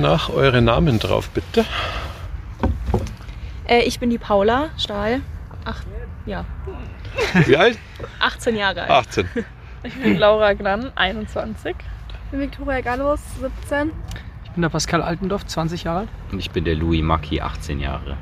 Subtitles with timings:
[0.00, 1.64] nach eure Namen drauf, bitte.
[3.68, 5.20] Äh, ich bin die Paula Stahl.
[5.64, 5.82] Ach,
[6.26, 6.44] ja.
[7.46, 7.78] Wie alt?
[8.18, 8.90] 18 Jahre alt.
[8.90, 9.28] 18.
[9.82, 11.74] Ich bin Laura Glann, 21.
[11.76, 13.92] Ich bin Victoria Gallus, 17.
[14.44, 16.08] Ich bin der Pascal Altendorf, 20 Jahre alt.
[16.32, 18.16] Und ich bin der Louis Macki, 18 Jahre.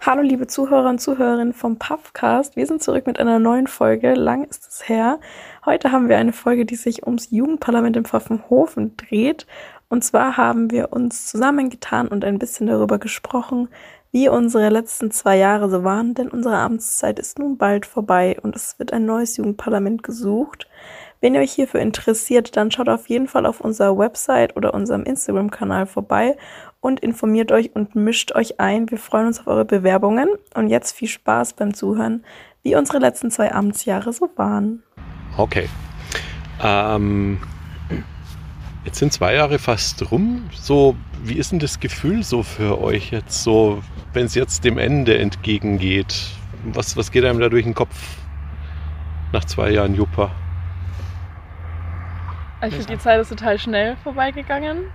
[0.00, 2.54] Hallo liebe Zuhörer und Zuhörerinnen vom Puffcast.
[2.54, 4.14] Wir sind zurück mit einer neuen Folge.
[4.14, 5.18] Lang ist es her.
[5.66, 9.48] Heute haben wir eine Folge, die sich ums Jugendparlament in Pfaffenhofen dreht.
[9.88, 13.68] Und zwar haben wir uns zusammengetan und ein bisschen darüber gesprochen,
[14.12, 18.54] wie unsere letzten zwei Jahre so waren, denn unsere Amtszeit ist nun bald vorbei und
[18.54, 20.68] es wird ein neues Jugendparlament gesucht.
[21.20, 25.02] Wenn ihr euch hierfür interessiert, dann schaut auf jeden Fall auf unserer Website oder unserem
[25.02, 26.36] Instagram-Kanal vorbei
[26.80, 28.88] und informiert euch und mischt euch ein.
[28.88, 32.24] Wir freuen uns auf eure Bewerbungen und jetzt viel Spaß beim Zuhören,
[32.62, 34.84] wie unsere letzten zwei Amtsjahre so waren.
[35.36, 35.68] Okay.
[36.62, 37.38] Ähm,
[38.84, 40.48] jetzt sind zwei Jahre fast rum.
[40.52, 40.94] So,
[41.24, 43.82] wie ist denn das Gefühl so für euch jetzt so,
[44.12, 46.30] wenn es jetzt dem Ende entgegengeht?
[46.64, 48.18] Was, was geht einem da durch den Kopf
[49.32, 50.30] nach zwei Jahren Juppa?
[52.60, 54.86] Ich finde, die Zeit ist total schnell vorbeigegangen.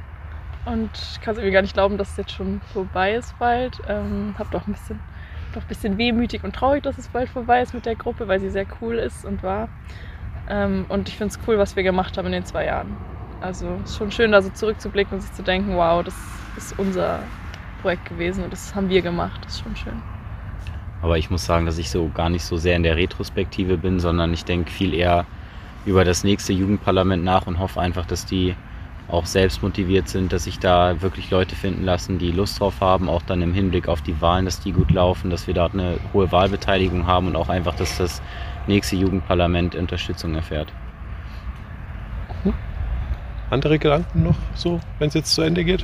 [0.66, 3.80] Und ich kann es irgendwie gar nicht glauben, dass es jetzt schon vorbei ist bald.
[3.88, 5.00] Ähm, hab doch ein bisschen,
[5.53, 8.39] doch ein bisschen wehmütig und traurig, dass es bald vorbei ist mit der Gruppe, weil
[8.39, 9.70] sie sehr cool ist und war.
[10.50, 12.95] Ähm, und ich finde es cool, was wir gemacht haben in den zwei Jahren.
[13.42, 16.16] Also es ist schon schön, da so zurückzublicken und sich zu denken, wow, das
[16.55, 17.20] ist unser
[17.81, 19.44] Projekt gewesen und das haben wir gemacht.
[19.44, 20.02] Das ist schon schön.
[21.02, 24.00] Aber ich muss sagen, dass ich so gar nicht so sehr in der Retrospektive bin,
[24.00, 25.25] sondern ich denke viel eher
[25.86, 28.56] über das nächste Jugendparlament nach und hoffe einfach, dass die
[29.09, 33.09] auch selbst motiviert sind, dass sich da wirklich Leute finden lassen, die Lust drauf haben,
[33.09, 35.98] auch dann im Hinblick auf die Wahlen, dass die gut laufen, dass wir dort eine
[36.14, 38.22] hohe Wahlbeteiligung haben und auch einfach, dass das
[38.66, 40.72] nächste Jugendparlament Unterstützung erfährt.
[43.50, 45.83] Andere Gedanken noch so, wenn es jetzt zu Ende geht?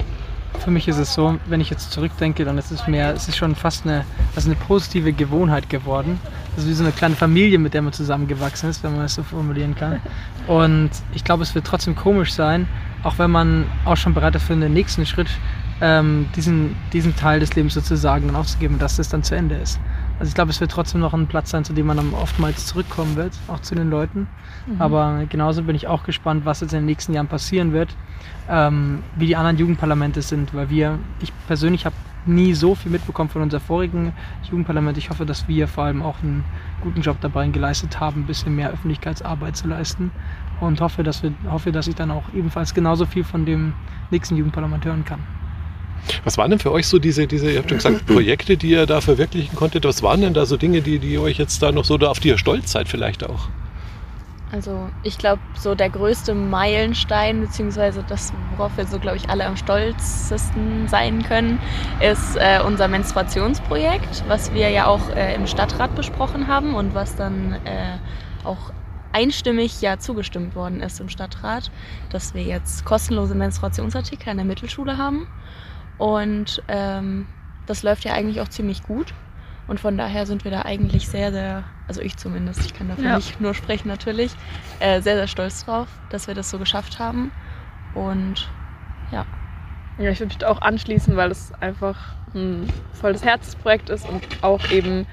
[0.57, 3.37] Für mich ist es so, wenn ich jetzt zurückdenke, dann ist es mehr, es ist
[3.37, 4.03] schon fast eine,
[4.35, 6.19] also eine positive Gewohnheit geworden.
[6.55, 9.15] Das ist wie so eine kleine Familie, mit der man zusammengewachsen ist, wenn man es
[9.15, 10.01] so formulieren kann.
[10.47, 12.67] Und ich glaube, es wird trotzdem komisch sein,
[13.03, 15.29] auch wenn man auch schon bereit ist für den nächsten Schritt,
[15.81, 19.79] ähm, diesen, diesen Teil des Lebens sozusagen dann aufzugeben, dass das dann zu Ende ist.
[20.19, 22.65] Also ich glaube, es wird trotzdem noch ein Platz sein, zu dem man dann oftmals
[22.67, 24.27] zurückkommen wird, auch zu den Leuten.
[24.67, 24.81] Mhm.
[24.81, 27.95] Aber genauso bin ich auch gespannt, was jetzt in den nächsten Jahren passieren wird,
[28.49, 33.29] ähm, wie die anderen Jugendparlamente sind, weil wir, ich persönlich habe nie so viel mitbekommen
[33.29, 34.13] von unserem vorigen
[34.43, 34.97] Jugendparlament.
[34.97, 36.43] Ich hoffe, dass wir vor allem auch einen
[36.81, 40.11] guten Job dabei geleistet haben, ein bisschen mehr Öffentlichkeitsarbeit zu leisten
[40.59, 43.73] und hoffe, dass, wir, hoffe, dass ich dann auch ebenfalls genauso viel von dem
[44.11, 45.38] nächsten Jugendparlament hören kann.
[46.23, 48.85] Was waren denn für euch so diese, diese ihr habt ja gesagt, Projekte, die ihr
[48.85, 49.85] da verwirklichen konntet?
[49.85, 52.29] Was waren denn da so Dinge, die, die euch jetzt da noch so, auf die
[52.29, 53.49] ihr stolz seid vielleicht auch?
[54.51, 59.45] Also ich glaube, so der größte Meilenstein, beziehungsweise das, worauf wir so, glaube ich, alle
[59.45, 61.59] am stolzesten sein können,
[61.99, 67.15] ist äh, unser Menstruationsprojekt, was wir ja auch äh, im Stadtrat besprochen haben und was
[67.15, 67.97] dann äh,
[68.43, 68.71] auch
[69.11, 71.69] einstimmig ja zugestimmt worden ist im Stadtrat,
[72.11, 75.27] dass wir jetzt kostenlose Menstruationsartikel an der Mittelschule haben.
[75.99, 77.27] Und ähm,
[77.67, 79.13] das läuft ja eigentlich auch ziemlich gut.
[79.67, 83.03] Und von daher sind wir da eigentlich sehr, sehr, also ich zumindest, ich kann dafür
[83.05, 83.15] ja.
[83.17, 84.31] nicht nur sprechen natürlich,
[84.79, 87.31] äh, sehr, sehr stolz drauf, dass wir das so geschafft haben.
[87.93, 88.49] Und
[89.11, 89.27] ja.
[89.99, 94.71] Ja, ich würde mich auch anschließen, weil es einfach ein volles Herzensprojekt ist und auch
[94.71, 95.05] eben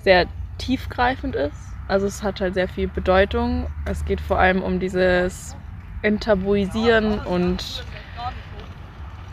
[0.00, 0.26] sehr
[0.58, 1.56] tiefgreifend ist.
[1.88, 3.68] Also es hat halt sehr viel Bedeutung.
[3.86, 5.56] Es geht vor allem um dieses
[6.02, 7.84] Enttabuisieren und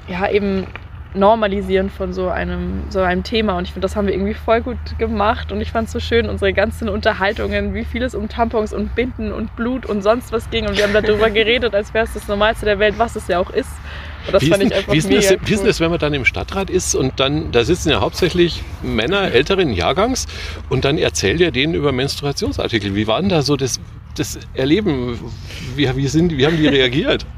[0.07, 0.67] ja, eben
[1.13, 3.57] Normalisieren von so einem, so einem Thema.
[3.57, 5.51] Und ich finde, das haben wir irgendwie voll gut gemacht.
[5.51, 8.95] Und ich fand es so schön, unsere ganzen Unterhaltungen, wie viel es um Tampons und
[8.95, 10.67] Binden und Blut und sonst was ging.
[10.67, 13.39] Und wir haben darüber geredet, als wäre es das Normalste der Welt, was es ja
[13.39, 13.69] auch ist.
[14.27, 15.39] Und das wie fand ist, ich einfach wie ist, mega das, cool.
[15.45, 18.63] wie ist das, wenn man dann im Stadtrat ist und dann, da sitzen ja hauptsächlich
[18.83, 20.27] Männer älteren Jahrgangs
[20.69, 22.95] und dann erzählt ihr denen über Menstruationsartikel.
[22.95, 23.79] Wie war denn da so das,
[24.15, 25.19] das Erleben?
[25.75, 27.25] Wie, wie, sind, wie haben die reagiert?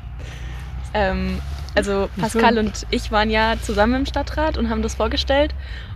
[0.95, 1.39] Ähm,
[1.75, 5.53] also Pascal und ich waren ja zusammen im Stadtrat und haben das vorgestellt.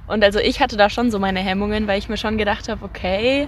[0.07, 2.83] Und also ich hatte da schon so meine Hemmungen, weil ich mir schon gedacht habe,
[2.83, 3.47] okay,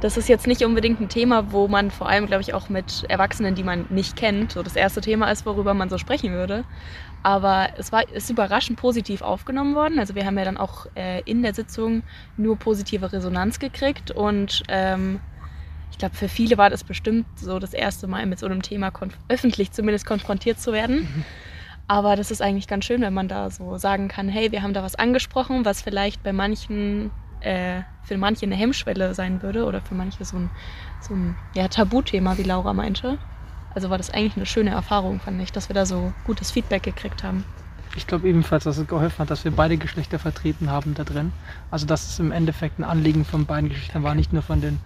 [0.00, 3.04] das ist jetzt nicht unbedingt ein Thema, wo man vor allem, glaube ich, auch mit
[3.08, 6.64] Erwachsenen, die man nicht kennt, so das erste Thema ist, worüber man so sprechen würde.
[7.22, 9.98] Aber es war, ist überraschend positiv aufgenommen worden.
[9.98, 12.02] Also wir haben ja dann auch äh, in der Sitzung
[12.38, 15.20] nur positive Resonanz gekriegt und ähm,
[15.90, 18.90] ich glaube, für viele war das bestimmt so das erste Mal mit so einem Thema
[19.28, 21.24] öffentlich zumindest konfrontiert zu werden.
[21.90, 24.74] Aber das ist eigentlich ganz schön, wenn man da so sagen kann, hey, wir haben
[24.74, 27.10] da was angesprochen, was vielleicht bei manchen
[27.40, 30.50] äh, für manche eine Hemmschwelle sein würde oder für manche so ein,
[31.00, 33.18] so ein ja, Tabuthema, wie Laura meinte.
[33.74, 36.84] Also war das eigentlich eine schöne Erfahrung, fand ich, dass wir da so gutes Feedback
[36.84, 37.44] gekriegt haben.
[37.96, 41.32] Ich glaube ebenfalls, dass es geholfen hat, dass wir beide Geschlechter vertreten haben da drin.
[41.72, 44.78] Also dass es im Endeffekt ein Anliegen von beiden Geschlechtern war, nicht nur von den,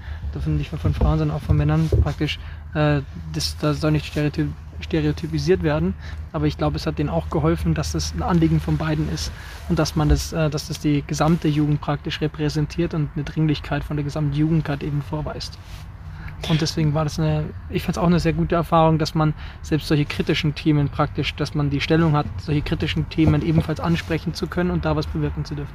[0.47, 2.39] nicht nur von Frauen, sondern auch von Männern praktisch.
[2.73, 3.03] Äh,
[3.35, 4.49] das, das soll nicht stereotyp,
[4.81, 5.95] stereotypisiert werden,
[6.33, 9.33] aber ich glaube, es hat denen auch geholfen, dass es ein Anliegen von beiden ist
[9.69, 13.85] und dass man das, äh, dass das die gesamte Jugend praktisch repräsentiert und eine Dringlichkeit
[13.85, 15.59] von der gesamten Jugend gerade eben vorweist.
[16.49, 19.35] Und deswegen war das eine, ich fand es auch eine sehr gute Erfahrung, dass man
[19.63, 24.35] selbst solche kritischen Themen praktisch, dass man die Stellung hat, solche kritischen Themen ebenfalls ansprechen
[24.35, 25.75] zu können und da was bewirken zu dürfen.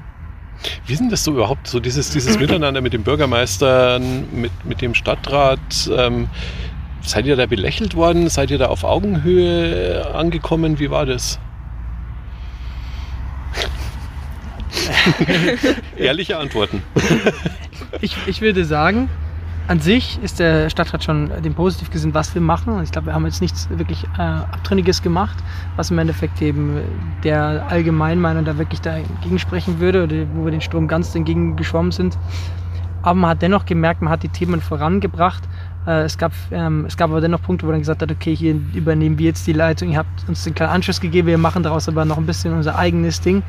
[0.86, 4.94] Wie denn das so überhaupt, so dieses, dieses Miteinander mit dem Bürgermeister, mit, mit dem
[4.94, 5.90] Stadtrat?
[5.92, 6.28] Ähm,
[7.02, 8.30] seid ihr da belächelt worden?
[8.30, 10.80] Seid ihr da auf Augenhöhe angekommen?
[10.80, 11.40] Wie war das?
[15.98, 16.84] Ehrliche Antworten.
[18.02, 19.10] ich, ich würde sagen,
[19.70, 22.82] an sich ist der Stadtrat schon dem positiv gesehen, was wir machen.
[22.84, 25.38] Ich glaube, wir haben jetzt nichts wirklich äh, Abtrünniges gemacht,
[25.76, 26.82] was im Endeffekt eben
[27.24, 31.92] der Allgemeinmeinung da wirklich dagegen sprechen würde oder wo wir den Strom ganz entgegen geschwommen
[31.92, 32.18] sind.
[33.04, 35.44] Aber man hat dennoch gemerkt, man hat die Themen vorangebracht.
[35.88, 38.56] Äh, es, gab, ähm, es gab aber dennoch Punkte, wo man gesagt hat, okay, hier
[38.74, 41.88] übernehmen wir jetzt die Leitung, ihr habt uns den kleinen Anschluss gegeben, wir machen daraus
[41.88, 43.44] aber noch ein bisschen unser eigenes Ding.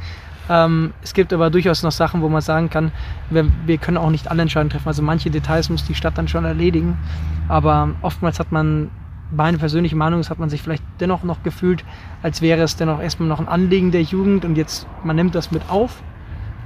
[0.49, 2.91] Ähm, es gibt aber durchaus noch Sachen, wo man sagen kann,
[3.31, 4.89] wir, wir, können auch nicht alle Entscheidungen treffen.
[4.89, 6.99] Also manche Details muss die Stadt dann schon erledigen.
[7.47, 8.91] Aber oftmals hat man,
[9.31, 11.85] meine persönliche Meinung ist, hat man sich vielleicht dennoch noch gefühlt,
[12.23, 15.53] als wäre es dennoch erstmal noch ein Anliegen der Jugend und jetzt, man nimmt das
[15.53, 16.03] mit auf.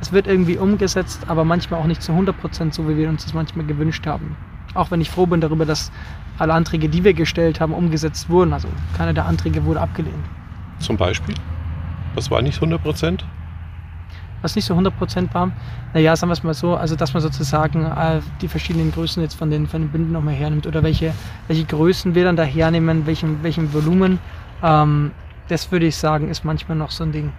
[0.01, 3.25] Es wird irgendwie umgesetzt, aber manchmal auch nicht zu 100 Prozent so, wie wir uns
[3.25, 4.35] das manchmal gewünscht haben.
[4.75, 5.91] Auch wenn ich froh bin darüber, dass
[6.39, 8.53] alle Anträge, die wir gestellt haben, umgesetzt wurden.
[8.53, 10.25] Also keiner der Anträge wurde abgelehnt.
[10.81, 11.35] Zum Beispiel?
[12.15, 13.25] Was war nicht 100 Prozent?
[14.45, 15.51] was nicht so 100% war.
[15.95, 19.35] Naja, sagen wir es mal so, also dass man sozusagen äh, die verschiedenen Größen jetzt
[19.35, 21.15] von den, von den Binden nochmal hernimmt oder welche,
[21.49, 24.21] welche Größen wir dann da hernehmen, welchen, welchen Volumen.
[24.63, 25.13] Ähm,
[25.49, 27.33] das würde ich sagen, ist manchmal noch so ein Ding,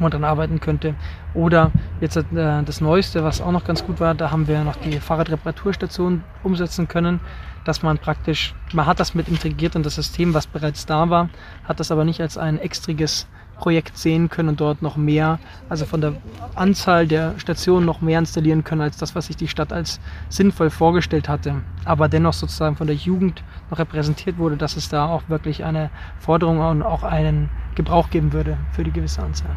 [0.00, 0.94] wo man dran arbeiten könnte.
[1.34, 1.70] Oder
[2.00, 4.98] jetzt äh, das Neueste, was auch noch ganz gut war, da haben wir noch die
[4.98, 7.20] Fahrradreparaturstation umsetzen können
[7.64, 11.28] dass man praktisch, man hat das mit integriert in das System, was bereits da war,
[11.64, 13.26] hat das aber nicht als ein extriges
[13.58, 15.38] Projekt sehen können und dort noch mehr,
[15.68, 16.14] also von der
[16.54, 20.00] Anzahl der Stationen noch mehr installieren können als das, was sich die Stadt als
[20.30, 21.56] sinnvoll vorgestellt hatte.
[21.84, 25.90] Aber dennoch sozusagen von der Jugend noch repräsentiert wurde, dass es da auch wirklich eine
[26.18, 29.54] Forderung und auch einen Gebrauch geben würde für die gewisse Anzahl.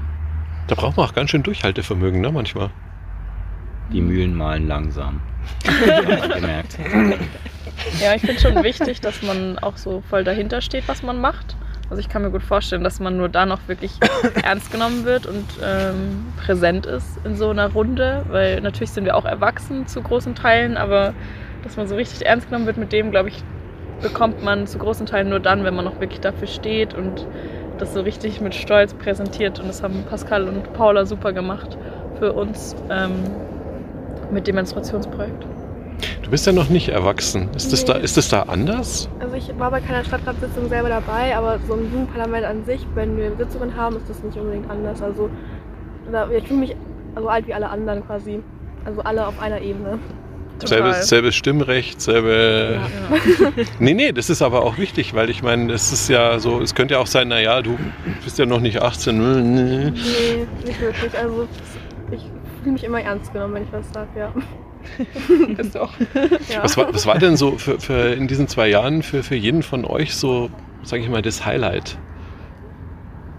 [0.68, 2.70] Da braucht man auch ganz schön Durchhaltevermögen, ne, manchmal.
[3.92, 5.22] Die Mühlen malen langsam.
[6.34, 6.78] gemerkt.
[8.02, 11.58] Ja, ich finde schon wichtig, dass man auch so voll dahinter steht, was man macht.
[11.90, 13.92] Also ich kann mir gut vorstellen, dass man nur da noch wirklich
[14.42, 19.16] ernst genommen wird und ähm, präsent ist in so einer Runde, weil natürlich sind wir
[19.16, 21.14] auch erwachsen zu großen Teilen, aber
[21.64, 23.44] dass man so richtig ernst genommen wird mit dem, glaube ich,
[24.02, 27.28] bekommt man zu großen Teilen nur dann, wenn man noch wirklich dafür steht und
[27.78, 29.60] das so richtig mit Stolz präsentiert.
[29.60, 31.78] Und das haben Pascal und Paula super gemacht
[32.20, 33.14] für uns ähm,
[34.32, 35.46] mit dem Menstruationsprojekt.
[36.22, 37.50] Du bist ja noch nicht erwachsen.
[37.56, 37.72] Ist, nee.
[37.72, 39.10] das, da, ist das da anders?
[39.20, 43.18] Also ich war bei keiner Stadtratssitzung selber dabei, aber so ein Jugendparlament an sich, wenn
[43.18, 45.02] wir Sitzungen haben, ist das nicht unbedingt anders.
[45.02, 45.30] Also
[46.36, 46.76] ich fühle mich
[47.16, 48.42] so alt wie alle anderen quasi.
[48.86, 50.00] Also alle auf einer Ebene.
[50.68, 52.80] Selbes, selbes Stimmrecht, selbe.
[52.82, 53.52] Ja, ja.
[53.80, 56.76] nee, nee, das ist aber auch wichtig, weil ich meine, es ist ja so, es
[56.76, 57.78] könnte ja auch sein, naja, du
[58.24, 59.56] bist ja noch nicht 18.
[59.56, 59.92] Nee,
[60.66, 61.18] nicht wirklich.
[61.18, 61.48] Also
[62.12, 62.22] ich
[62.62, 64.34] fühle mich immer ernst genommen, wenn ich was sage, ja.
[65.56, 65.94] Bist auch.
[66.50, 66.64] Ja.
[66.64, 69.64] Was, war, was war denn so für, für in diesen zwei Jahren für, für jeden
[69.64, 70.50] von euch so,
[70.84, 71.98] sage ich mal, das Highlight?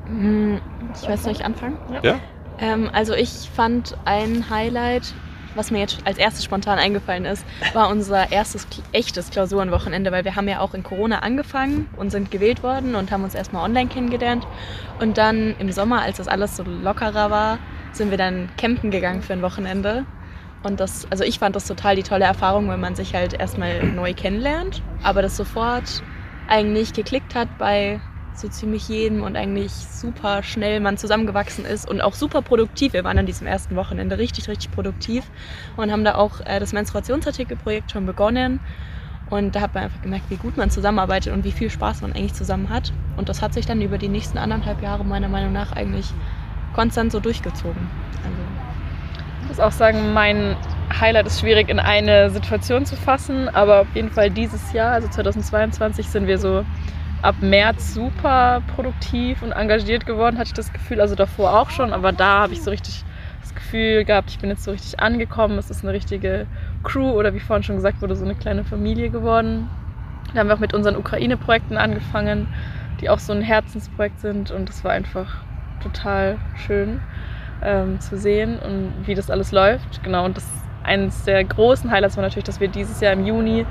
[0.07, 0.61] Hm,
[0.95, 1.77] ich weiß nicht, anfangen?
[2.03, 2.19] Ja.
[2.59, 5.15] Ähm, also ich fand ein Highlight,
[5.55, 10.37] was mir jetzt als erstes spontan eingefallen ist, war unser erstes echtes Klausurenwochenende, weil wir
[10.37, 13.89] haben ja auch in Corona angefangen und sind gewählt worden und haben uns erstmal online
[13.89, 14.47] kennengelernt.
[15.01, 17.59] Und dann im Sommer, als das alles so lockerer war,
[17.93, 20.05] sind wir dann campen gegangen für ein Wochenende.
[20.63, 23.83] Und das, also ich fand das total die tolle Erfahrung, wenn man sich halt erstmal
[23.85, 26.03] neu kennenlernt, aber das sofort
[26.49, 28.01] eigentlich geklickt hat bei
[28.39, 32.93] so ziemlich jedem und eigentlich super schnell man zusammengewachsen ist und auch super produktiv.
[32.93, 35.25] Wir waren an diesem ersten Wochenende richtig, richtig produktiv
[35.77, 38.61] und haben da auch äh, das Menstruationsartikelprojekt schon begonnen.
[39.31, 42.13] Und da hat man einfach gemerkt, wie gut man zusammenarbeitet und wie viel Spaß man
[42.13, 42.93] eigentlich zusammen hat.
[43.17, 46.13] Und das hat sich dann über die nächsten anderthalb Jahre meiner Meinung nach eigentlich
[46.75, 47.89] konstant so durchgezogen.
[48.23, 48.39] Also
[49.43, 50.57] ich muss auch sagen, mein
[51.01, 55.09] Highlight ist schwierig in eine Situation zu fassen, aber auf jeden Fall dieses Jahr, also
[55.09, 56.65] 2022, sind wir so
[57.25, 61.01] ab März super produktiv und engagiert geworden, hatte ich das Gefühl.
[61.01, 63.05] Also davor auch schon, aber da habe ich so richtig
[63.41, 66.47] das das Gefühl gehabt, ich bin jetzt so richtig angekommen, es ist eine richtige
[66.83, 69.69] Crew oder wie vorhin schon gesagt wurde, so eine kleine Familie geworden.
[70.33, 72.49] Da haben wir auch mit unseren Ukraine-Projekten angefangen,
[73.01, 75.37] die auch so ein Herzensprojekt sind und es war einfach
[75.83, 77.01] total schön
[77.63, 80.03] ähm, zu sehen und wie das alles läuft.
[80.03, 80.47] Genau, und das
[80.85, 83.67] eines der großen Highlights war natürlich, dass wir dieses Jahr im Juni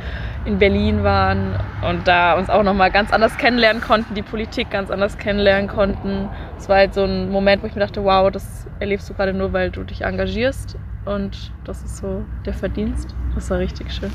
[0.45, 1.55] in Berlin waren
[1.87, 6.29] und da uns auch nochmal ganz anders kennenlernen konnten, die Politik ganz anders kennenlernen konnten.
[6.57, 9.33] Es war halt so ein Moment, wo ich mir dachte, wow, das erlebst du gerade
[9.33, 13.15] nur, weil du dich engagierst und das ist so der Verdienst.
[13.35, 14.11] Das war richtig schön.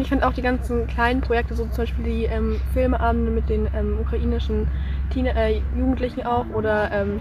[0.00, 3.68] Ich finde auch die ganzen kleinen Projekte, so zum Beispiel die ähm, Filmeabende mit den
[3.76, 4.66] ähm, ukrainischen
[5.10, 7.20] Teen äh, Jugendlichen auch oder ähm,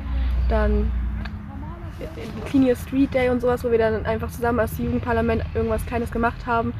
[0.50, 0.92] dann
[2.46, 6.46] Clean Street Day und sowas, wo wir dann einfach zusammen als Jugendparlament irgendwas Kleines gemacht
[6.46, 6.74] haben.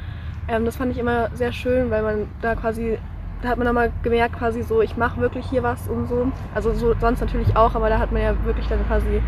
[0.48, 2.98] Ähm, das fand ich immer sehr schön, weil man da quasi,
[3.42, 6.30] da hat man nochmal gemerkt, quasi so, ich mache wirklich hier was und so.
[6.54, 9.22] Also so, sonst natürlich auch, aber da hat man ja wirklich dann quasi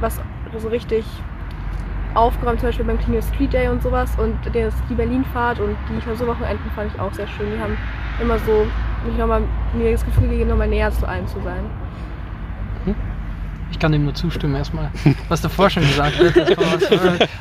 [0.00, 0.20] was
[0.58, 1.04] so richtig
[2.14, 4.10] aufgeräumt, zum Beispiel beim Clean Street Day und sowas.
[4.18, 7.52] Und das, die Berlin-Fahrt und die Klausurwochenenden fand ich auch sehr schön.
[7.54, 7.76] Die haben
[8.20, 8.66] immer so
[9.06, 9.42] mich noch mal,
[9.74, 11.64] mir das Gefühl gegeben, nochmal näher zu einem zu sein.
[13.70, 14.90] Ich kann dem nur zustimmen erstmal,
[15.28, 16.58] was davor schon gesagt wird.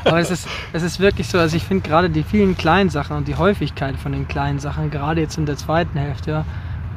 [0.05, 3.17] Aber es ist, es ist wirklich so, also ich finde gerade die vielen kleinen Sachen
[3.17, 6.45] und die Häufigkeit von den kleinen Sachen, gerade jetzt in der zweiten Hälfte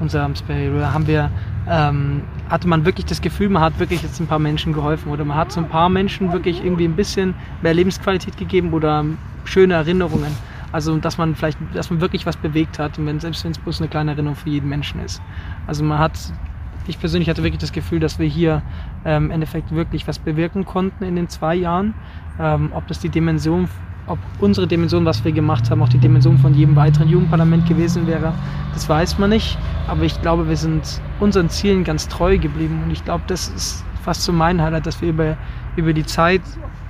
[0.01, 1.31] unserer Amtsperiode, haben wir,
[1.69, 5.25] ähm, hatte man wirklich das Gefühl, man hat wirklich jetzt ein paar Menschen geholfen oder
[5.25, 9.05] man hat so ein paar Menschen wirklich irgendwie ein bisschen mehr Lebensqualität gegeben oder
[9.45, 10.35] schöne Erinnerungen.
[10.73, 13.59] Also dass man vielleicht, dass man wirklich was bewegt hat, und wenn, selbst wenn es
[13.59, 15.23] bloß eine kleine Erinnerung für jeden Menschen ist.
[15.67, 16.19] Also man hat
[16.87, 18.63] ich persönlich hatte wirklich das Gefühl, dass wir hier
[19.05, 21.95] ähm, im Endeffekt wirklich was bewirken konnten in den zwei Jahren.
[22.41, 23.69] Ähm, ob das die Dimension,
[24.07, 28.07] ob unsere Dimension, was wir gemacht haben, auch die Dimension von jedem weiteren Jugendparlament gewesen
[28.07, 28.33] wäre,
[28.75, 29.59] das weiß man nicht.
[29.87, 32.83] Aber ich glaube, wir sind unseren Zielen ganz treu geblieben.
[32.85, 35.37] Und ich glaube, das ist fast so mein Highlight, dass wir über,
[35.77, 36.43] über die Zeit,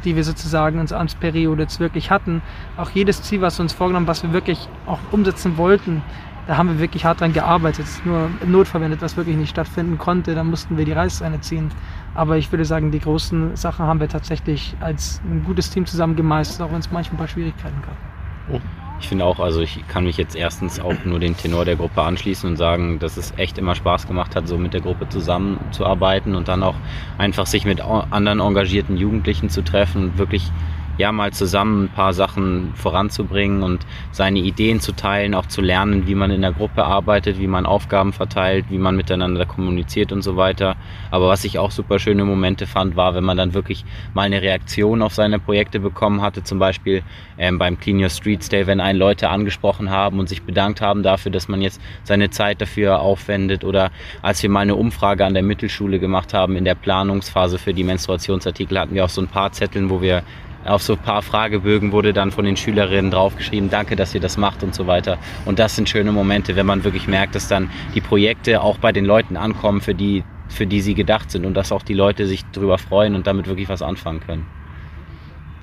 [0.05, 2.43] die wir sozusagen in unserer Amtsperiode jetzt wirklich hatten,
[2.77, 6.03] auch jedes Ziel, was wir uns vorgenommen was wir wirklich auch umsetzen wollten,
[6.47, 7.87] da haben wir wirklich hart dran gearbeitet.
[8.05, 11.71] Nur im Notfall, wenn etwas wirklich nicht stattfinden konnte, dann mussten wir die Reißleine ziehen.
[12.15, 16.17] Aber ich würde sagen, die großen Sachen haben wir tatsächlich als ein gutes Team zusammen
[16.17, 18.61] gemeistert, auch wenn es manchmal ein paar Schwierigkeiten gab.
[19.01, 22.03] Ich finde auch, also ich kann mich jetzt erstens auch nur den Tenor der Gruppe
[22.03, 26.37] anschließen und sagen, dass es echt immer Spaß gemacht hat, so mit der Gruppe zusammenzuarbeiten
[26.37, 26.77] und dann auch
[27.19, 30.53] einfach sich mit anderen engagierten Jugendlichen zu treffen und wirklich
[30.99, 36.07] ja mal zusammen ein paar Sachen voranzubringen und seine Ideen zu teilen, auch zu lernen,
[36.07, 40.23] wie man in der Gruppe arbeitet, wie man Aufgaben verteilt, wie man miteinander kommuniziert und
[40.23, 40.77] so weiter.
[41.11, 43.85] Aber was ich auch super schöne Momente fand, war, wenn man dann wirklich
[44.15, 47.03] mal eine Reaktion auf seine Projekte bekommen hatte, zum Beispiel
[47.39, 51.03] ähm, beim Clean Your Streets Day, wenn einen Leute angesprochen haben und sich bedankt haben
[51.03, 55.35] dafür, dass man jetzt seine Zeit dafür aufwendet oder als wir mal eine Umfrage an
[55.35, 59.29] der Mittelschule gemacht haben in der Planungsphase für die Menstruationsartikel, hatten wir auch so ein
[59.29, 60.23] paar Zetteln, wo wir
[60.65, 64.37] auf so ein paar Fragebögen wurde dann von den Schülerinnen draufgeschrieben, danke, dass ihr das
[64.37, 65.19] macht und so weiter.
[65.45, 68.93] Und das sind schöne Momente, wenn man wirklich merkt, dass dann die Projekte auch bei
[68.93, 72.27] den Leuten ankommen, für die, für die sie gedacht sind und dass auch die Leute
[72.27, 74.47] sich darüber freuen und damit wirklich was anfangen können.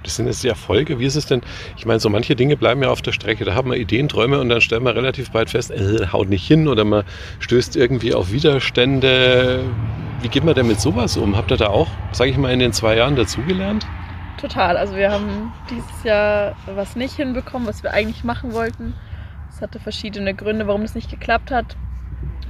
[0.04, 1.00] Das sind jetzt die Erfolge.
[1.00, 1.42] Wie ist es denn?
[1.78, 3.44] Ich meine, so manche Dinge bleiben ja auf der Strecke.
[3.44, 6.48] Da haben wir Ideen, Träume und dann stellen wir relativ bald fest, äh, haut nicht
[6.48, 7.04] hin oder man
[7.40, 9.62] stößt irgendwie auf Widerstände.
[10.22, 11.36] Wie geht man denn mit sowas um?
[11.36, 13.86] Habt ihr da auch, sage ich mal, in den zwei Jahren dazugelernt?
[14.40, 14.78] Total.
[14.78, 18.94] Also wir haben dieses Jahr was nicht hinbekommen, was wir eigentlich machen wollten.
[19.50, 21.76] Es hatte verschiedene Gründe, warum es nicht geklappt hat.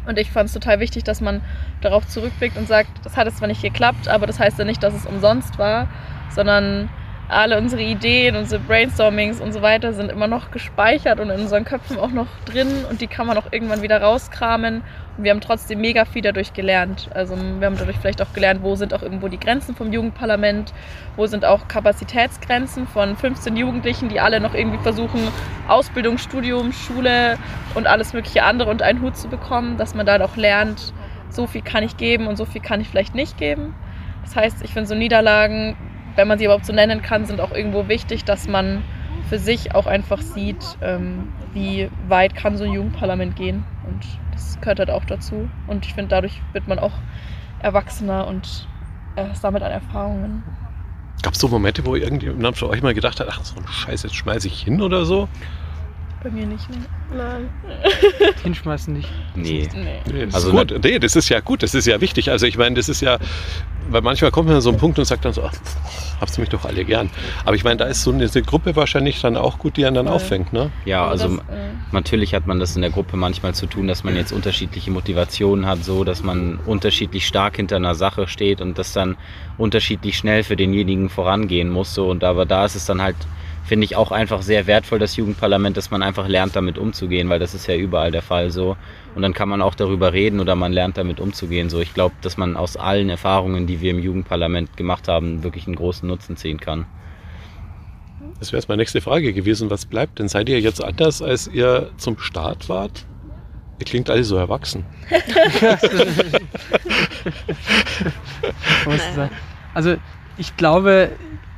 [0.06, 1.42] Und ich fand es total wichtig, dass man
[1.82, 4.84] darauf zurückblickt und sagt, das hat es zwar nicht geklappt, aber das heißt ja nicht,
[4.84, 5.88] dass es umsonst war,
[6.30, 6.90] sondern
[7.30, 11.64] alle unsere Ideen, unsere Brainstormings und so weiter sind immer noch gespeichert und in unseren
[11.64, 14.82] Köpfen auch noch drin und die kann man auch irgendwann wieder rauskramen.
[15.18, 17.10] Und wir haben trotzdem mega viel dadurch gelernt.
[17.14, 20.74] Also wir haben dadurch vielleicht auch gelernt, wo sind auch irgendwo die Grenzen vom Jugendparlament,
[21.18, 25.22] wo sind auch Kapazitätsgrenzen von 15 Jugendlichen, die alle noch irgendwie versuchen,
[25.68, 27.38] Ausbildung, Studium, Schule
[27.76, 30.94] und alles mögliche andere unter einen Hut zu bekommen, dass man da auch lernt,
[31.30, 33.76] so viel kann ich geben und so viel kann ich vielleicht nicht geben.
[34.24, 35.78] Das heißt, ich finde so Niederlagen
[36.20, 38.84] wenn man sie überhaupt so nennen kann, sind auch irgendwo wichtig, dass man
[39.30, 43.64] für sich auch einfach sieht, ähm, wie weit kann so ein Jugendparlament gehen.
[43.88, 45.50] Und das gehört halt auch dazu.
[45.68, 46.92] Und ich finde, dadurch wird man auch
[47.62, 48.68] erwachsener und
[49.16, 50.44] äh, sammelt an Erfahrungen.
[51.22, 54.04] Gab es so Momente, wo irgendjemand von euch mal gedacht hat, ach so ein Scheiß,
[54.04, 55.30] jetzt schmeiße ich hin oder so?
[56.22, 56.78] Bei mir nicht, ne?
[57.16, 57.50] Nein.
[58.44, 59.10] Hinschmeißen nicht.
[59.36, 59.70] Nee.
[59.74, 60.26] Nee.
[60.26, 60.84] Das Also ist gut.
[60.84, 62.30] Nee, das ist ja gut, das ist ja wichtig.
[62.30, 63.18] Also ich meine, das ist ja,
[63.90, 65.54] weil manchmal kommt man an so einen Punkt und sagt dann so, ach,
[66.20, 67.10] hab's mich doch alle gern.
[67.46, 69.96] Aber ich meine, da ist so eine, diese Gruppe wahrscheinlich dann auch gut, die einen
[69.96, 70.16] dann Voll.
[70.16, 70.72] auffängt, ne?
[70.84, 74.04] Ja, also das, äh, natürlich hat man das in der Gruppe manchmal zu tun, dass
[74.04, 78.78] man jetzt unterschiedliche Motivationen hat, so dass man unterschiedlich stark hinter einer Sache steht und
[78.78, 79.16] das dann
[79.58, 81.94] unterschiedlich schnell für denjenigen vorangehen muss.
[81.94, 82.10] So.
[82.10, 83.16] Und aber da ist es dann halt,
[83.70, 87.38] finde ich, auch einfach sehr wertvoll, das Jugendparlament, dass man einfach lernt, damit umzugehen, weil
[87.38, 88.76] das ist ja überall der Fall so.
[89.14, 91.70] Und dann kann man auch darüber reden oder man lernt damit umzugehen.
[91.70, 95.68] So, ich glaube, dass man aus allen Erfahrungen, die wir im Jugendparlament gemacht haben, wirklich
[95.68, 96.88] einen großen Nutzen ziehen kann.
[98.40, 99.70] Das wäre jetzt meine nächste Frage gewesen.
[99.70, 100.28] Was bleibt denn?
[100.30, 103.06] Seid ihr jetzt anders, als ihr zum Start wart?
[103.78, 104.84] Ihr klingt alle so erwachsen.
[109.74, 109.98] Also
[110.40, 111.12] ich glaube,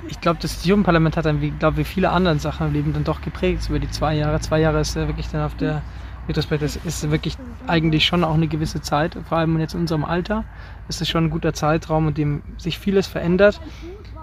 [0.08, 3.04] ich glaube, das Jugendparlament hat dann, wie glaube wie viele andere Sachen im Leben dann
[3.04, 4.40] doch geprägt über die zwei Jahre.
[4.40, 5.84] Zwei Jahre ist ja wirklich dann auf der
[6.28, 10.04] Retrospekt, das ist wirklich eigentlich schon auch eine gewisse Zeit, vor allem jetzt in unserem
[10.04, 10.44] Alter
[10.88, 13.62] ist es schon ein guter Zeitraum, in dem sich vieles verändert.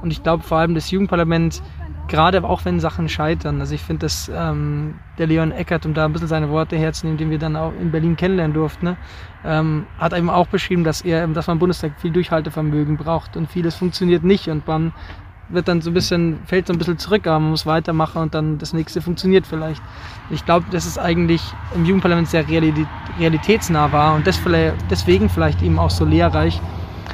[0.03, 1.63] Und ich glaube vor allem das Jugendparlament,
[2.09, 6.05] gerade auch wenn Sachen scheitern, also ich finde, dass ähm, der Leon Eckert, um da
[6.05, 8.97] ein bisschen seine Worte herzunehmen, den wir dann auch in Berlin kennenlernen durften, ne,
[9.45, 13.51] ähm, hat eben auch beschrieben, dass er, dass man im Bundestag viel Durchhaltevermögen braucht und
[13.51, 14.93] vieles funktioniert nicht und man
[15.51, 18.35] wird dann so ein bisschen, fällt so ein bisschen zurück, aber man muss weitermachen und
[18.35, 19.83] dann das nächste funktioniert vielleicht.
[20.31, 21.43] Ich glaube, dass es eigentlich
[21.75, 22.87] im Jugendparlament sehr reali-
[23.19, 26.61] realitätsnah war und deswegen vielleicht eben auch so lehrreich,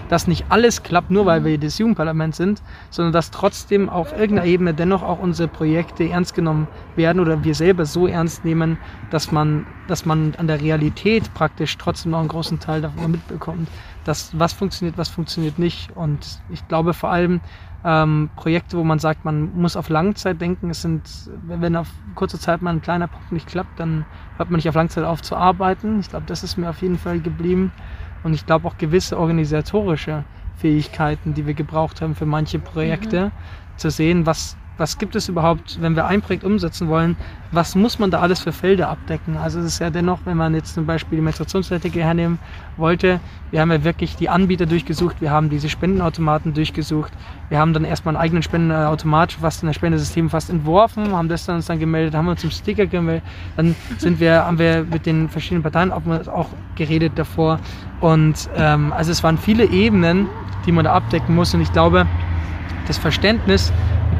[0.08, 4.46] dass nicht alles klappt, nur weil wir das Jugendparlament sind, sondern dass trotzdem auf irgendeiner
[4.46, 8.78] Ebene dennoch auch unsere Projekte ernst genommen werden oder wir selber so ernst nehmen,
[9.10, 13.68] dass man, dass man an der Realität praktisch trotzdem noch einen großen Teil davon mitbekommt.
[14.04, 15.90] Dass was funktioniert, was funktioniert nicht.
[15.96, 17.40] Und ich glaube vor allem,
[17.84, 20.70] ähm, Projekte, wo man sagt, man muss auf Langzeit denken.
[20.70, 21.02] Es sind,
[21.46, 24.06] wenn auf kurze Zeit mal ein kleiner Punkt nicht klappt, dann
[24.38, 26.00] hört man nicht auf Langzeit auf zu arbeiten.
[26.00, 27.72] Ich glaube, das ist mir auf jeden Fall geblieben.
[28.24, 30.24] Und ich glaube auch gewisse organisatorische
[30.56, 33.30] Fähigkeiten, die wir gebraucht haben für manche Projekte,
[33.76, 37.16] zu sehen, was, was gibt es überhaupt, wenn wir ein Projekt umsetzen wollen,
[37.52, 39.36] was muss man da alles für Felder abdecken?
[39.36, 42.38] Also es ist ja dennoch, wenn man jetzt zum Beispiel die Menstruationstätige hernehmen
[42.76, 43.20] wollte,
[43.52, 47.12] wir haben ja wirklich die Anbieter durchgesucht, wir haben diese Spendenautomaten durchgesucht,
[47.48, 51.46] wir haben dann erstmal einen eigenen Spendenautomat fast in das Spendesystem fast entworfen, haben das
[51.46, 53.22] dann uns dann gemeldet, haben uns zum Sticker gemeldet,
[53.56, 57.60] dann sind wir, haben wir mit den verschiedenen Parteien auch, auch geredet davor.
[58.00, 60.26] Und ähm, also es waren viele Ebenen,
[60.66, 61.54] die man da abdecken muss.
[61.54, 62.06] Und ich glaube,
[62.86, 63.72] das Verständnis,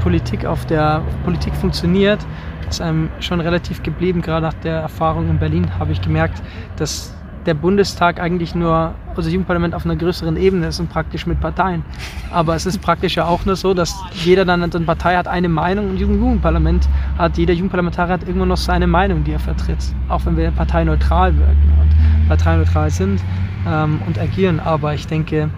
[0.04, 2.20] Politik auf der Politik funktioniert,
[2.68, 4.20] ist einem schon relativ geblieben.
[4.20, 6.42] Gerade nach der Erfahrung in Berlin habe ich gemerkt,
[6.76, 7.14] dass
[7.46, 11.84] der Bundestag eigentlich nur, also Jugendparlament auf einer größeren Ebene ist und praktisch mit Parteien.
[12.30, 15.48] Aber es ist praktisch ja auch nur so, dass jeder dann, eine Partei hat eine
[15.48, 16.86] Meinung und Jugendparlament
[17.16, 19.78] hat jeder Jugendparlamentarier hat irgendwo noch seine Meinung, die er vertritt.
[20.10, 23.22] Auch wenn wir parteineutral wirken und parteineutral sind
[23.66, 24.60] ähm, und agieren.
[24.60, 25.48] Aber ich denke,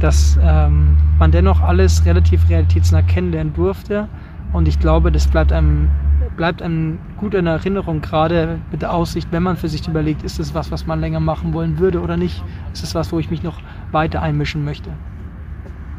[0.00, 4.08] dass ähm, man dennoch alles relativ realitätsnah kennenlernen durfte.
[4.52, 5.90] Und ich glaube, das bleibt einem,
[6.36, 10.38] bleibt einem gut in Erinnerung, gerade mit der Aussicht, wenn man für sich überlegt, ist
[10.38, 12.42] es was, was man länger machen wollen würde oder nicht?
[12.72, 13.60] Ist es was, wo ich mich noch
[13.92, 14.90] weiter einmischen möchte?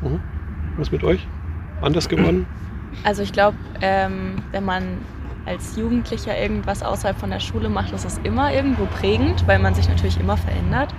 [0.01, 0.19] Mhm.
[0.77, 1.27] Was mit euch?
[1.81, 2.45] Anders geworden?
[3.03, 4.83] Also ich glaube, ähm, wenn man
[5.45, 9.73] als Jugendlicher irgendwas außerhalb von der Schule macht, ist es immer irgendwo prägend, weil man
[9.75, 10.93] sich natürlich immer verändert.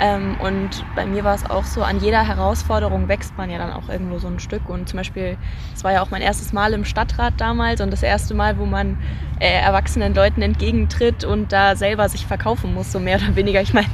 [0.00, 3.72] Ähm, und bei mir war es auch so, an jeder Herausforderung wächst man ja dann
[3.72, 4.68] auch irgendwo so ein Stück.
[4.68, 5.36] Und zum Beispiel,
[5.74, 8.64] es war ja auch mein erstes Mal im Stadtrat damals und das erste Mal, wo
[8.64, 8.96] man
[9.38, 13.60] äh, erwachsenen Leuten entgegentritt und da selber sich verkaufen muss, so mehr oder weniger.
[13.60, 13.86] Ich meine,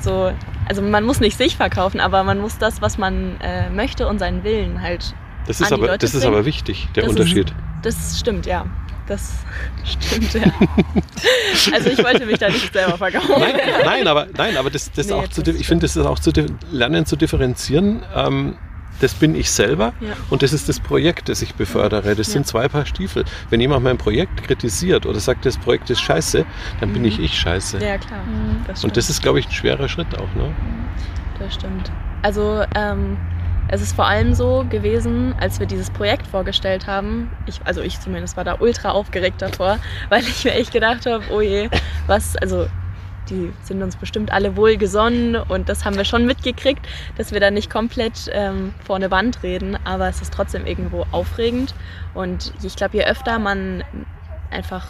[0.00, 0.32] so,
[0.68, 4.18] also man muss nicht sich verkaufen, aber man muss das, was man äh, möchte und
[4.18, 5.14] seinen Willen halt.
[5.46, 7.54] Das ist, aber, das ist aber wichtig, der Das ist- Unterschied.
[7.82, 8.64] Das stimmt, ja.
[9.06, 9.32] Das
[9.84, 10.42] stimmt, ja.
[11.74, 13.34] also ich wollte mich da nicht selber verkaufen.
[13.38, 16.18] Nein, nein, aber, nein, aber das, das Nee, auch zu, ich finde, das ist auch
[16.18, 16.30] zu
[16.72, 18.02] lernen zu differenzieren.
[18.14, 18.56] Ähm,
[19.00, 20.12] das bin ich selber Ja.
[20.30, 22.14] und das ist das Projekt, das ich befördere.
[22.14, 22.32] Das Ja.
[22.34, 23.24] sind zwei Paar Stiefel.
[23.50, 26.46] Wenn jemand mein Projekt kritisiert oder sagt, das Projekt ist scheiße,
[26.80, 27.08] dann bin Mhm.
[27.08, 27.78] ich ich scheiße.
[27.84, 28.20] Ja, klar.
[28.66, 30.32] Das Und das ist, glaube ich, ein schwerer Schritt auch.
[30.34, 30.54] Ne?
[31.40, 31.90] Das stimmt.
[32.22, 33.18] Also ähm,
[33.74, 38.00] es ist vor allem so gewesen, als wir dieses Projekt vorgestellt haben, ich, also ich
[38.00, 39.78] zumindest war da ultra aufgeregt davor,
[40.10, 41.68] weil ich mir echt gedacht habe, oh je,
[42.06, 42.66] was, also
[43.30, 47.50] die sind uns bestimmt alle wohlgesonnen und das haben wir schon mitgekriegt, dass wir da
[47.50, 51.74] nicht komplett ähm, vor eine Wand reden, aber es ist trotzdem irgendwo aufregend
[52.12, 53.82] und ich glaube, je öfter man
[54.50, 54.86] einfach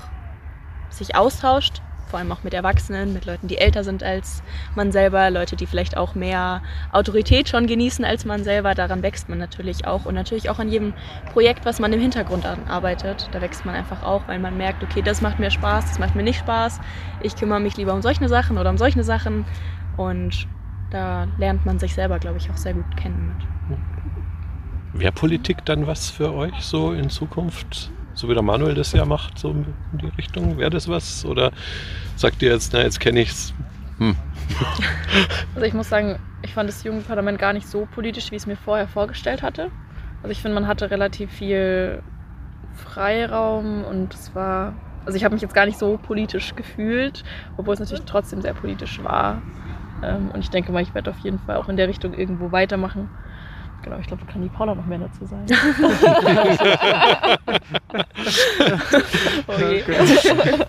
[0.90, 1.80] sich austauscht
[2.14, 4.44] vor allem auch mit Erwachsenen, mit Leuten, die älter sind als
[4.76, 8.76] man selber, Leute, die vielleicht auch mehr Autorität schon genießen als man selber.
[8.76, 10.94] Daran wächst man natürlich auch und natürlich auch an jedem
[11.32, 13.28] Projekt, was man im Hintergrund arbeitet.
[13.32, 16.14] Da wächst man einfach auch, weil man merkt, okay, das macht mir Spaß, das macht
[16.14, 16.78] mir nicht Spaß.
[17.20, 19.44] Ich kümmere mich lieber um solche Sachen oder um solche Sachen
[19.96, 20.46] und
[20.92, 25.00] da lernt man sich selber, glaube ich, auch sehr gut kennen mit.
[25.02, 27.90] Wäre Politik dann was für euch so in Zukunft?
[28.14, 30.58] So wie der Manuel das ja macht, so in die Richtung?
[30.58, 31.24] Wäre das was?
[31.24, 31.52] Oder
[32.16, 33.54] sagt ihr jetzt, na, jetzt kenne ich es?
[33.98, 34.16] Hm.
[35.54, 38.46] Also ich muss sagen, ich fand das Jugendparlament gar nicht so politisch, wie ich es
[38.46, 39.70] mir vorher vorgestellt hatte.
[40.22, 42.02] Also ich finde, man hatte relativ viel
[42.74, 44.74] Freiraum und es war,
[45.06, 47.22] also ich habe mich jetzt gar nicht so politisch gefühlt,
[47.56, 49.42] obwohl es natürlich trotzdem sehr politisch war.
[50.02, 52.52] Ähm, und ich denke mal, ich werde auf jeden Fall auch in der Richtung irgendwo
[52.52, 53.08] weitermachen.
[53.84, 55.44] Genau, ich glaube, da kann die Paula noch mehr dazu sagen.
[59.46, 59.84] okay.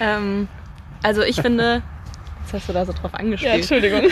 [0.00, 0.48] ähm,
[1.02, 1.82] also ich finde,
[2.40, 3.52] jetzt hast du da so drauf angespielt.
[3.52, 4.04] Ja, Entschuldigung.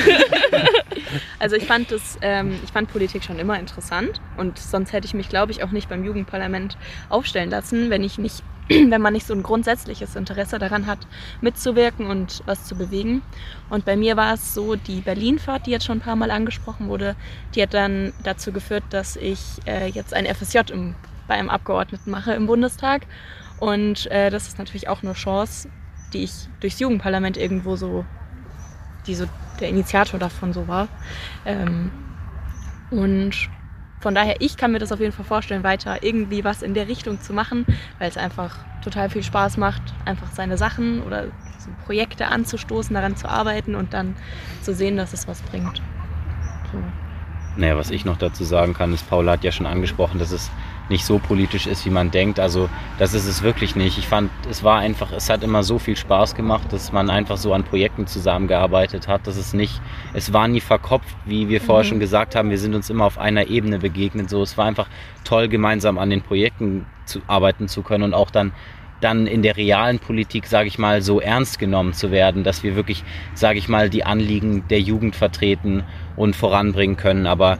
[1.39, 5.15] also ich fand das, ähm, ich fand Politik schon immer interessant und sonst hätte ich
[5.15, 6.77] mich, glaube ich, auch nicht beim Jugendparlament
[7.09, 8.45] aufstellen lassen, wenn ich nicht
[8.91, 11.01] wenn man nicht so ein grundsätzliches Interesse daran hat,
[11.41, 13.23] mitzuwirken und was zu bewegen.
[13.69, 16.89] Und bei mir war es so, die Berlinfahrt, die jetzt schon ein paar Mal angesprochen
[16.89, 17.17] wurde,
[17.55, 20.95] die hat dann dazu geführt, dass ich äh, jetzt ein FSJ im,
[21.27, 23.07] bei einem Abgeordneten mache im Bundestag.
[23.59, 25.69] Und äh, das ist natürlich auch eine Chance,
[26.13, 28.05] die ich durchs Jugendparlament irgendwo so,
[29.07, 29.27] die so
[29.59, 30.89] der Initiator davon so war.
[31.45, 31.91] Ähm,
[32.91, 33.51] und
[34.01, 36.89] von daher, ich kann mir das auf jeden Fall vorstellen, weiter irgendwie was in der
[36.89, 37.67] Richtung zu machen,
[37.99, 41.27] weil es einfach total viel Spaß macht, einfach seine Sachen oder
[41.59, 44.17] so Projekte anzustoßen, daran zu arbeiten und dann
[44.63, 45.83] zu sehen, dass es was bringt.
[46.73, 46.79] So.
[47.57, 50.51] Naja, was ich noch dazu sagen kann, ist, Paula hat ja schon angesprochen, dass es
[50.91, 52.39] nicht so politisch ist, wie man denkt.
[52.39, 53.97] Also das ist es wirklich nicht.
[53.97, 57.39] Ich fand, es war einfach, es hat immer so viel Spaß gemacht, dass man einfach
[57.39, 59.81] so an Projekten zusammengearbeitet hat, dass es nicht,
[60.13, 61.89] es war nie verkopft, wie wir vorher mhm.
[61.89, 64.29] schon gesagt haben, wir sind uns immer auf einer Ebene begegnet.
[64.29, 64.89] So, es war einfach
[65.25, 68.53] toll, gemeinsam an den Projekten zu arbeiten zu können und auch dann
[69.01, 72.77] dann in der realen Politik, sage ich mal, so ernst genommen zu werden, dass wir
[72.77, 75.85] wirklich, sage ich mal, die Anliegen der Jugend vertreten
[76.17, 77.27] und voranbringen können.
[77.27, 77.59] Aber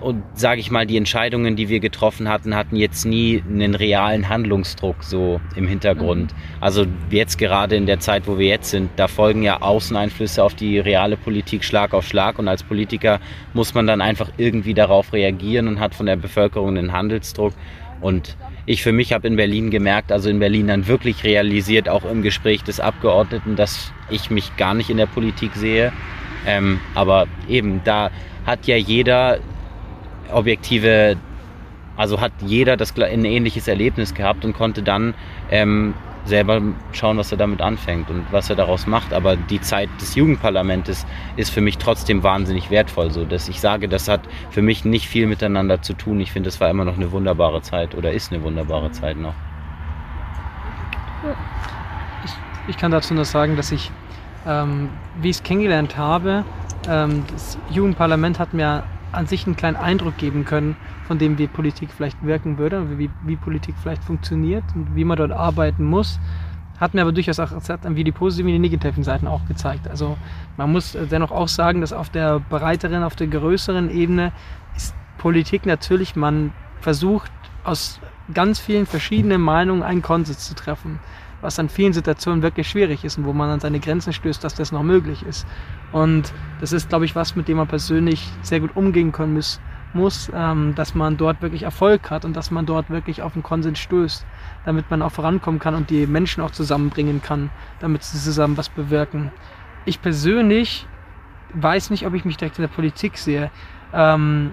[0.00, 4.28] und sage ich mal, die Entscheidungen, die wir getroffen hatten, hatten jetzt nie einen realen
[4.28, 6.32] Handlungsdruck so im Hintergrund.
[6.32, 6.36] Mhm.
[6.60, 10.54] Also jetzt gerade in der Zeit, wo wir jetzt sind, da folgen ja Außeneinflüsse auf
[10.54, 13.20] die reale Politik Schlag auf Schlag und als Politiker
[13.54, 17.52] muss man dann einfach irgendwie darauf reagieren und hat von der Bevölkerung einen Handelsdruck
[18.00, 22.04] und ich für mich habe in Berlin gemerkt, also in Berlin dann wirklich realisiert, auch
[22.04, 25.92] im Gespräch des Abgeordneten, dass ich mich gar nicht in der Politik sehe.
[26.46, 28.10] Ähm, aber eben, da
[28.46, 29.38] hat ja jeder
[30.32, 31.16] objektive,
[31.96, 35.14] also hat jeder das ein ähnliches Erlebnis gehabt und konnte dann
[35.50, 35.94] ähm,
[36.28, 36.60] selber
[36.92, 39.12] schauen, was er damit anfängt und was er daraus macht.
[39.12, 43.10] Aber die Zeit des Jugendparlamentes ist für mich trotzdem wahnsinnig wertvoll.
[43.10, 46.20] So, dass ich sage, das hat für mich nicht viel miteinander zu tun.
[46.20, 49.34] Ich finde, es war immer noch eine wunderbare Zeit oder ist eine wunderbare Zeit noch.
[52.24, 52.30] Ich,
[52.68, 53.90] ich kann dazu nur sagen, dass ich,
[54.46, 56.44] ähm, wie ich es kennengelernt habe,
[56.88, 61.46] ähm, das Jugendparlament hat mir an sich einen kleinen Eindruck geben können, von dem wie
[61.46, 66.18] Politik vielleicht wirken würde, wie, wie Politik vielleicht funktioniert und wie man dort arbeiten muss.
[66.78, 69.88] Hat mir aber durchaus auch wie die positiven wie die negativen Seiten auch gezeigt.
[69.88, 70.16] Also
[70.56, 74.32] man muss dennoch auch sagen, dass auf der breiteren, auf der größeren Ebene
[74.76, 77.32] ist Politik natürlich, man versucht
[77.64, 78.00] aus
[78.32, 81.00] ganz vielen verschiedenen Meinungen einen Konsens zu treffen
[81.40, 84.54] was an vielen Situationen wirklich schwierig ist und wo man an seine Grenzen stößt, dass
[84.54, 85.46] das noch möglich ist.
[85.92, 89.60] Und das ist, glaube ich, was, mit dem man persönlich sehr gut umgehen können muss,
[89.94, 93.42] muss ähm, dass man dort wirklich Erfolg hat und dass man dort wirklich auf einen
[93.42, 94.26] Konsens stößt,
[94.64, 98.68] damit man auch vorankommen kann und die Menschen auch zusammenbringen kann, damit sie zusammen was
[98.68, 99.32] bewirken.
[99.84, 100.86] Ich persönlich
[101.54, 103.50] weiß nicht, ob ich mich direkt in der Politik sehe.
[103.92, 104.52] Ähm,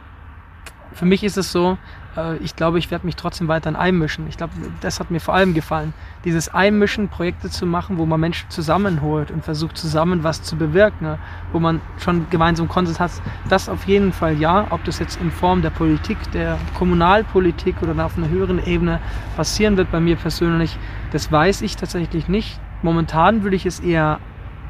[0.93, 1.77] für mich ist es so,
[2.17, 4.27] äh, ich glaube, ich werde mich trotzdem weiterhin einmischen.
[4.27, 5.93] Ich glaube, das hat mir vor allem gefallen.
[6.23, 11.05] Dieses Einmischen, Projekte zu machen, wo man Menschen zusammenholt und versucht zusammen was zu bewirken,
[11.05, 11.19] ne?
[11.51, 13.11] wo man schon gemeinsam Konsens hat,
[13.49, 14.67] das auf jeden Fall ja.
[14.69, 18.99] Ob das jetzt in Form der Politik, der Kommunalpolitik oder auf einer höheren Ebene
[19.35, 20.77] passieren wird bei mir persönlich,
[21.11, 22.59] das weiß ich tatsächlich nicht.
[22.81, 24.19] Momentan würde ich es eher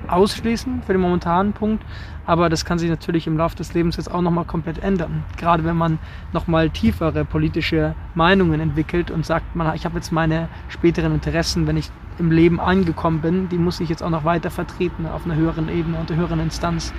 [0.09, 1.83] ausschließen für den momentanen Punkt,
[2.25, 5.23] aber das kann sich natürlich im Laufe des Lebens jetzt auch nochmal komplett ändern.
[5.37, 5.99] Gerade wenn man
[6.33, 11.77] nochmal tiefere politische Meinungen entwickelt und sagt, man, ich habe jetzt meine späteren Interessen, wenn
[11.77, 15.35] ich im Leben angekommen bin, die muss ich jetzt auch noch weiter vertreten auf einer
[15.35, 16.93] höheren Ebene und einer höheren Instanz.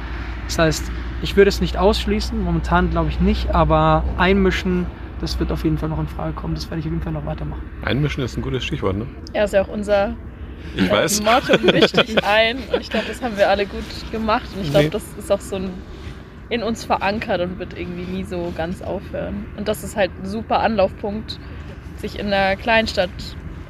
[0.46, 0.92] Das heißt,
[1.22, 4.86] ich würde es nicht ausschließen, momentan glaube ich nicht, aber einmischen,
[5.20, 6.54] das wird auf jeden Fall noch in Frage kommen.
[6.54, 7.62] Das werde ich auf jeden Fall noch weitermachen.
[7.82, 9.06] Einmischen ist ein gutes Stichwort, ne?
[9.34, 10.14] Ja, ist ja auch unser
[10.76, 11.22] Ich weiß.
[11.22, 12.58] Motto misch dich ein.
[12.72, 14.46] Und ich glaube, das haben wir alle gut gemacht.
[14.54, 14.90] Und ich glaube, Nee.
[14.90, 15.70] das ist auch so ein
[16.48, 19.46] in uns verankert und wird irgendwie nie so ganz aufhören.
[19.56, 21.40] Und das ist halt ein super Anlaufpunkt,
[21.96, 23.10] sich in einer Kleinstadt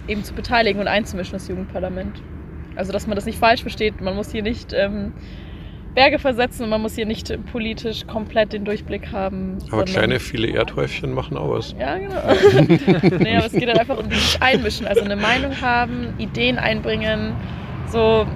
[0.09, 2.21] eben zu beteiligen und einzumischen, das Jugendparlament.
[2.75, 4.03] Also, dass man das nicht falsch versteht.
[4.03, 5.15] Man muss hier nicht ähm,
[5.97, 9.57] Berge versetzen und man muss hier nicht politisch komplett den Durchblick haben.
[9.73, 11.75] Aber kleine, viele Erdhäufchen machen auch was.
[11.81, 13.19] ja, genau.
[13.19, 17.33] nee, aber es geht halt einfach um dieses Einmischen, also eine Meinung haben, Ideen einbringen,
[17.89, 18.27] so,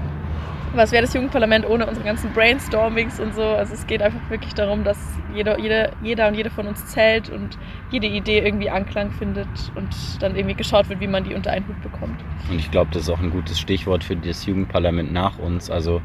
[0.75, 3.42] was wäre das Jugendparlament ohne unsere ganzen Brainstormings und so.
[3.42, 4.96] Also es geht einfach wirklich darum, dass
[5.35, 7.59] jeder, jeder, jeder und jede von uns zählt und
[7.90, 11.68] jede Idee irgendwie Anklang findet und dann irgendwie geschaut wird, wie man die unter einen
[11.68, 12.25] Hut bekommt.
[12.51, 15.70] Und ich glaube, das ist auch ein gutes Stichwort für das Jugendparlament nach uns.
[15.70, 16.01] Also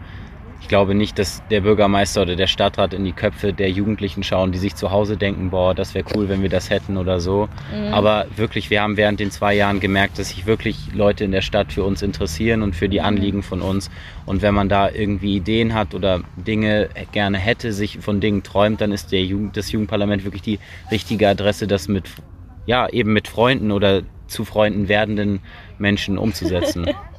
[0.62, 4.52] ich glaube nicht, dass der Bürgermeister oder der Stadtrat in die Köpfe der Jugendlichen schauen,
[4.52, 7.50] die sich zu Hause denken, boah, das wäre cool, wenn wir das hätten oder so.
[7.72, 7.94] Mhm.
[7.94, 11.42] Aber wirklich, wir haben während den zwei Jahren gemerkt, dass sich wirklich Leute in der
[11.42, 13.92] Stadt für uns interessieren und für die Anliegen von uns.
[14.26, 18.82] Und wenn man da irgendwie Ideen hat oder Dinge gerne hätte, sich von Dingen träumt,
[18.82, 22.10] dann ist der Jugend, das Jugendparlament wirklich die richtige Adresse, das mit,
[22.66, 25.42] ja, eben mit Freunden oder zu Freunden werdenden
[25.78, 26.88] Menschen umzusetzen.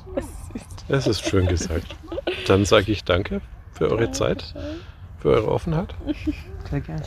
[0.89, 1.97] Das ist schön gesagt.
[2.47, 3.41] Dann sage ich danke
[3.73, 4.55] für eure Zeit,
[5.19, 5.95] für eure Offenheit.
[6.71, 7.03] Sehr gerne.